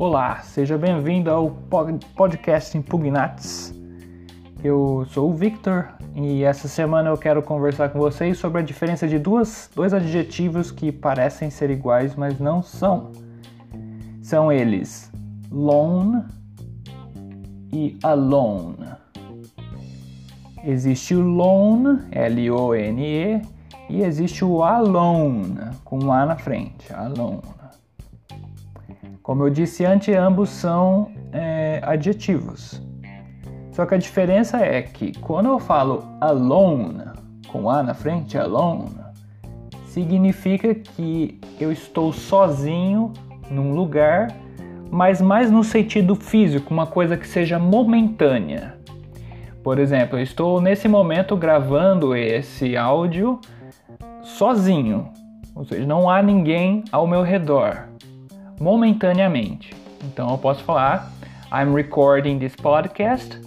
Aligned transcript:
Olá, 0.00 0.40
seja 0.40 0.78
bem-vindo 0.78 1.30
ao 1.30 1.50
podcast 2.16 2.74
Impugnates. 2.74 3.74
Eu 4.64 5.06
sou 5.10 5.28
o 5.28 5.34
Victor 5.34 5.90
e 6.14 6.42
essa 6.42 6.68
semana 6.68 7.10
eu 7.10 7.18
quero 7.18 7.42
conversar 7.42 7.90
com 7.90 7.98
vocês 7.98 8.38
sobre 8.38 8.62
a 8.62 8.64
diferença 8.64 9.06
de 9.06 9.18
duas, 9.18 9.70
dois 9.76 9.92
adjetivos 9.92 10.70
que 10.70 10.90
parecem 10.90 11.50
ser 11.50 11.68
iguais, 11.68 12.16
mas 12.16 12.40
não 12.40 12.62
são. 12.62 13.10
São 14.22 14.50
eles 14.50 15.12
lone 15.50 16.24
e 17.70 17.98
alone. 18.02 18.88
Existe 20.64 21.14
o 21.14 21.20
lone, 21.20 22.00
L-O-N-E, 22.10 23.42
e 23.90 24.02
existe 24.02 24.46
o 24.46 24.62
alone, 24.62 25.58
com 25.84 26.02
um 26.02 26.10
A 26.10 26.24
na 26.24 26.36
frente, 26.36 26.90
alone. 26.90 27.59
Como 29.30 29.44
eu 29.44 29.50
disse 29.50 29.84
antes, 29.84 30.12
ambos 30.16 30.50
são 30.50 31.08
é, 31.32 31.80
adjetivos. 31.84 32.82
Só 33.70 33.86
que 33.86 33.94
a 33.94 33.96
diferença 33.96 34.56
é 34.56 34.82
que 34.82 35.16
quando 35.20 35.46
eu 35.46 35.60
falo 35.60 36.02
alone, 36.20 37.04
com 37.46 37.70
A 37.70 37.80
na 37.80 37.94
frente, 37.94 38.36
alone, 38.36 38.90
significa 39.86 40.74
que 40.74 41.38
eu 41.60 41.70
estou 41.70 42.12
sozinho 42.12 43.12
num 43.48 43.72
lugar, 43.72 44.34
mas 44.90 45.20
mais 45.20 45.48
no 45.48 45.62
sentido 45.62 46.16
físico, 46.16 46.74
uma 46.74 46.88
coisa 46.88 47.16
que 47.16 47.28
seja 47.28 47.56
momentânea. 47.56 48.74
Por 49.62 49.78
exemplo, 49.78 50.18
eu 50.18 50.24
estou 50.24 50.60
nesse 50.60 50.88
momento 50.88 51.36
gravando 51.36 52.16
esse 52.16 52.76
áudio 52.76 53.38
sozinho, 54.24 55.08
ou 55.54 55.64
seja, 55.64 55.86
não 55.86 56.10
há 56.10 56.20
ninguém 56.20 56.82
ao 56.90 57.06
meu 57.06 57.22
redor, 57.22 57.89
momentaneamente. 58.60 59.74
Então 60.04 60.30
eu 60.30 60.38
posso 60.38 60.62
falar 60.62 61.10
I'm 61.52 61.74
recording 61.74 62.38
this 62.38 62.54
podcast 62.54 63.40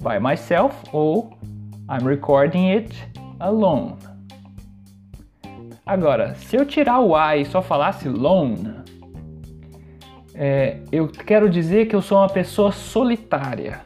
by 0.00 0.20
myself 0.20 0.76
ou 0.92 1.30
I'm 1.88 2.06
recording 2.06 2.70
it 2.70 2.94
alone. 3.40 3.96
Agora, 5.84 6.34
se 6.36 6.54
eu 6.54 6.64
tirar 6.64 7.00
o 7.00 7.16
I 7.16 7.40
e 7.40 7.44
só 7.44 7.60
falasse 7.60 8.08
lone, 8.08 8.76
é, 10.34 10.78
eu 10.92 11.08
quero 11.08 11.50
dizer 11.50 11.86
que 11.86 11.96
eu 11.96 12.02
sou 12.02 12.18
uma 12.18 12.28
pessoa 12.28 12.70
solitária. 12.70 13.80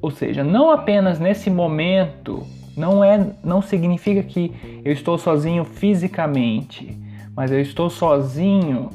Ou 0.00 0.10
seja, 0.10 0.42
não 0.42 0.70
apenas 0.70 1.20
nesse 1.20 1.50
momento 1.50 2.46
não 2.74 3.04
é, 3.04 3.32
não 3.44 3.60
significa 3.60 4.22
que 4.22 4.80
eu 4.82 4.92
estou 4.92 5.18
sozinho 5.18 5.64
fisicamente, 5.64 6.98
mas 7.36 7.52
eu 7.52 7.60
estou 7.60 7.90
sozinho 7.90 8.88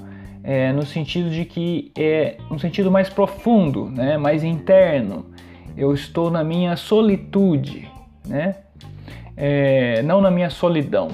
é, 0.46 0.72
no 0.72 0.86
sentido 0.86 1.32
de 1.32 1.44
que 1.44 1.92
é 1.98 2.38
um 2.52 2.60
sentido 2.60 2.92
mais 2.92 3.10
profundo, 3.10 3.90
né, 3.90 4.16
mais 4.16 4.44
interno. 4.44 5.26
Eu 5.76 5.92
estou 5.94 6.30
na 6.30 6.44
minha 6.44 6.78
solitude, 6.78 7.90
né, 8.26 8.56
é, 9.36 10.04
não 10.04 10.22
na 10.22 10.30
minha 10.30 10.52
solidão. 10.52 11.10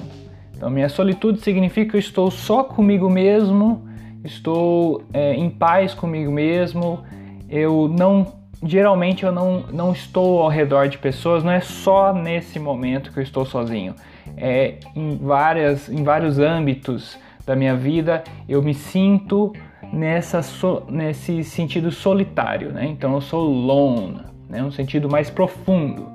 Então, 0.54 0.68
minha 0.68 0.88
solitude 0.88 1.40
significa 1.40 1.92
que 1.92 1.96
eu 1.96 2.00
estou 2.00 2.30
só 2.30 2.62
comigo 2.62 3.08
mesmo, 3.08 3.88
estou 4.22 5.02
é, 5.12 5.34
em 5.34 5.48
paz 5.48 5.94
comigo 5.94 6.30
mesmo. 6.30 7.02
Eu 7.48 7.88
não 7.88 8.40
geralmente 8.64 9.24
eu 9.24 9.32
não, 9.32 9.64
não 9.72 9.90
estou 9.90 10.40
ao 10.40 10.48
redor 10.48 10.88
de 10.88 10.96
pessoas, 10.96 11.42
não 11.42 11.50
é 11.50 11.58
só 11.58 12.14
nesse 12.14 12.60
momento 12.60 13.10
que 13.10 13.18
eu 13.18 13.22
estou 13.22 13.44
sozinho. 13.44 13.94
É 14.36 14.76
em, 14.94 15.16
várias, 15.16 15.88
em 15.88 16.04
vários 16.04 16.38
âmbitos 16.38 17.18
da 17.46 17.56
minha 17.56 17.74
vida 17.74 18.22
eu 18.48 18.62
me 18.62 18.74
sinto 18.74 19.52
nessa, 19.92 20.42
so, 20.42 20.84
nesse 20.88 21.44
sentido 21.44 21.90
solitário, 21.90 22.72
né? 22.72 22.86
Então 22.86 23.14
eu 23.14 23.20
sou 23.20 23.44
lone, 23.44 24.20
né? 24.48 24.62
um 24.62 24.70
sentido 24.70 25.08
mais 25.10 25.30
profundo 25.30 26.08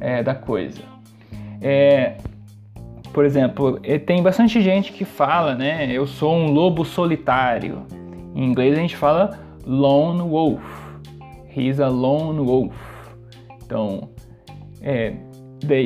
é, 0.00 0.22
da 0.22 0.34
coisa. 0.34 0.82
É, 1.60 2.16
por 3.12 3.24
exemplo, 3.24 3.80
tem 4.06 4.22
bastante 4.22 4.60
gente 4.60 4.92
que 4.92 5.04
fala, 5.04 5.54
né? 5.54 5.90
Eu 5.90 6.06
sou 6.06 6.34
um 6.34 6.52
lobo 6.52 6.84
solitário. 6.84 7.84
Em 8.34 8.44
inglês 8.44 8.76
a 8.78 8.80
gente 8.80 8.96
fala 8.96 9.38
lone 9.66 10.22
wolf. 10.22 10.62
He's 11.54 11.80
a 11.80 11.88
lone 11.88 12.38
wolf. 12.38 12.74
Então, 13.64 14.08
é, 14.80 15.14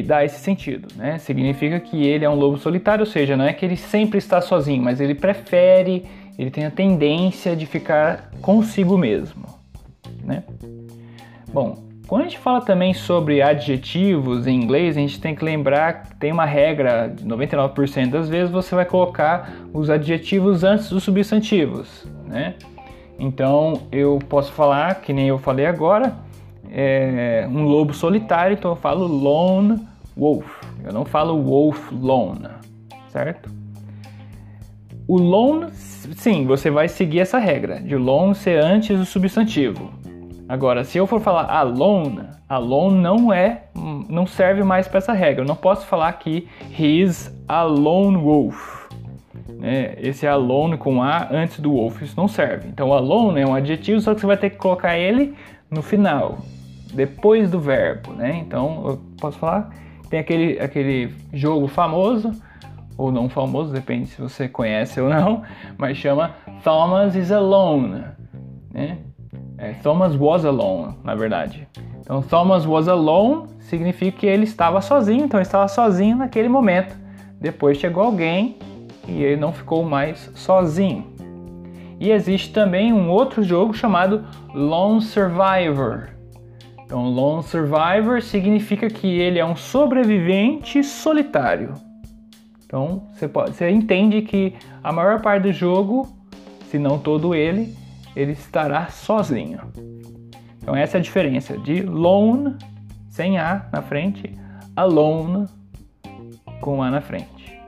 dá 0.06 0.24
esse 0.24 0.38
sentido, 0.40 0.88
né? 0.96 1.18
Significa 1.18 1.80
que 1.80 2.06
ele 2.06 2.24
é 2.24 2.30
um 2.30 2.34
lobo 2.34 2.58
solitário, 2.58 3.04
ou 3.04 3.10
seja, 3.10 3.36
não 3.36 3.44
é 3.44 3.52
que 3.52 3.64
ele 3.64 3.76
sempre 3.76 4.18
está 4.18 4.40
sozinho, 4.40 4.82
mas 4.82 5.00
ele 5.00 5.14
prefere, 5.14 6.04
ele 6.38 6.50
tem 6.50 6.66
a 6.66 6.70
tendência 6.70 7.56
de 7.56 7.66
ficar 7.66 8.30
consigo 8.40 8.98
mesmo, 8.98 9.44
né? 10.24 10.42
Bom, 11.52 11.78
quando 12.06 12.22
a 12.22 12.24
gente 12.24 12.38
fala 12.38 12.60
também 12.60 12.92
sobre 12.92 13.40
adjetivos 13.40 14.46
em 14.46 14.54
inglês, 14.54 14.96
a 14.96 15.00
gente 15.00 15.20
tem 15.20 15.34
que 15.34 15.44
lembrar 15.44 16.02
que 16.02 16.16
tem 16.16 16.30
uma 16.30 16.44
regra, 16.44 17.14
99% 17.22 18.10
das 18.10 18.28
vezes 18.28 18.50
você 18.50 18.74
vai 18.74 18.84
colocar 18.84 19.50
os 19.72 19.88
adjetivos 19.88 20.62
antes 20.64 20.90
dos 20.90 21.02
substantivos, 21.02 22.04
né? 22.26 22.54
Então 23.18 23.82
eu 23.90 24.18
posso 24.28 24.52
falar, 24.52 24.96
que 24.96 25.12
nem 25.12 25.28
eu 25.28 25.38
falei 25.38 25.64
agora, 25.64 26.14
é 26.74 27.48
um 27.50 27.64
lobo 27.64 27.92
solitário, 27.92 28.54
então 28.54 28.72
eu 28.72 28.76
falo 28.76 29.06
lone 29.06 29.78
wolf. 30.16 30.46
Eu 30.84 30.92
não 30.92 31.04
falo 31.04 31.42
wolf 31.42 31.92
lone, 31.92 32.48
certo? 33.08 33.50
O 35.06 35.18
lone, 35.18 35.70
sim, 35.72 36.46
você 36.46 36.70
vai 36.70 36.88
seguir 36.88 37.20
essa 37.20 37.38
regra 37.38 37.80
de 37.80 37.96
lone 37.96 38.34
ser 38.34 38.62
antes 38.62 38.98
do 38.98 39.04
substantivo. 39.04 39.90
Agora, 40.48 40.84
se 40.84 40.98
eu 40.98 41.06
for 41.06 41.20
falar 41.20 41.44
alone, 41.44 42.24
alone 42.48 43.00
não 43.00 43.32
é, 43.32 43.64
não 44.08 44.26
serve 44.26 44.62
mais 44.62 44.88
para 44.88 44.98
essa 44.98 45.12
regra. 45.12 45.42
Eu 45.42 45.48
não 45.48 45.56
posso 45.56 45.86
falar 45.86 46.12
que 46.14 46.48
he's 46.78 47.30
a 47.48 47.62
lone 47.62 48.16
wolf 48.16 48.82
né? 49.62 49.94
Esse 49.98 50.26
alone 50.26 50.76
com 50.76 51.00
A 51.00 51.28
antes 51.30 51.60
do 51.60 51.72
wolf, 51.72 52.02
isso 52.02 52.14
não 52.16 52.26
serve. 52.26 52.68
Então, 52.68 52.92
alone 52.92 53.40
é 53.40 53.46
um 53.46 53.54
adjetivo, 53.54 54.00
só 54.00 54.12
que 54.12 54.20
você 54.20 54.26
vai 54.26 54.36
ter 54.36 54.50
que 54.50 54.56
colocar 54.56 54.98
ele 54.98 55.34
no 55.70 55.82
final, 55.82 56.38
depois 56.92 57.50
do 57.50 57.58
verbo, 57.60 58.12
né? 58.12 58.36
Então, 58.38 58.82
eu 58.86 59.00
posso 59.20 59.38
falar, 59.38 59.70
tem 60.08 60.20
aquele, 60.20 60.60
aquele 60.60 61.14
jogo 61.32 61.66
famoso, 61.68 62.32
ou 62.96 63.10
não 63.10 63.28
famoso, 63.28 63.72
depende 63.72 64.06
se 64.06 64.20
você 64.20 64.48
conhece 64.48 65.00
ou 65.00 65.08
não, 65.08 65.42
mas 65.78 65.96
chama 65.96 66.34
Thomas 66.62 67.14
is 67.14 67.32
alone, 67.32 68.04
né? 68.72 68.98
É, 69.58 69.74
Thomas 69.74 70.16
was 70.16 70.44
alone, 70.44 70.94
na 71.04 71.14
verdade. 71.14 71.68
Então, 72.00 72.20
Thomas 72.20 72.66
was 72.66 72.88
alone 72.88 73.46
significa 73.60 74.18
que 74.18 74.26
ele 74.26 74.44
estava 74.44 74.80
sozinho, 74.80 75.24
então 75.24 75.38
ele 75.38 75.46
estava 75.46 75.68
sozinho 75.68 76.16
naquele 76.16 76.48
momento. 76.48 76.96
Depois 77.40 77.78
chegou 77.78 78.02
alguém 78.02 78.56
e 79.06 79.22
ele 79.22 79.40
não 79.40 79.52
ficou 79.52 79.84
mais 79.84 80.30
sozinho. 80.34 81.06
E 82.00 82.10
existe 82.10 82.52
também 82.52 82.92
um 82.92 83.08
outro 83.08 83.42
jogo 83.44 83.72
chamado 83.72 84.24
Lone 84.52 85.00
Survivor. 85.00 86.08
Então, 86.92 87.08
Lone 87.08 87.42
Survivor 87.42 88.20
significa 88.20 88.86
que 88.90 89.06
ele 89.18 89.38
é 89.38 89.44
um 89.46 89.56
sobrevivente 89.56 90.84
solitário. 90.84 91.72
Então, 92.66 93.08
você, 93.14 93.26
pode, 93.26 93.56
você 93.56 93.70
entende 93.70 94.20
que 94.20 94.52
a 94.84 94.92
maior 94.92 95.22
parte 95.22 95.44
do 95.44 95.52
jogo, 95.54 96.06
se 96.68 96.78
não 96.78 96.98
todo 96.98 97.34
ele, 97.34 97.74
ele 98.14 98.32
estará 98.32 98.88
sozinho. 98.88 99.60
Então, 100.58 100.76
essa 100.76 100.98
é 100.98 101.00
a 101.00 101.02
diferença 101.02 101.56
de 101.56 101.80
lone, 101.80 102.58
sem 103.08 103.38
A 103.38 103.66
na 103.72 103.80
frente, 103.80 104.38
alone, 104.76 105.46
com 106.60 106.82
A 106.82 106.90
na 106.90 107.00
frente. 107.00 107.58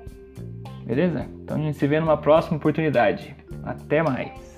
Beleza? 0.85 1.27
Então 1.43 1.57
a 1.57 1.61
gente 1.61 1.79
se 1.79 1.87
vê 1.87 1.99
numa 1.99 2.19
próxima 2.19 2.59
oportunidade. 2.59 3.35
Até 3.63 4.03
mais! 4.03 4.54